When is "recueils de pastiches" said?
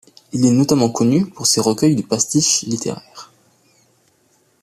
1.61-2.63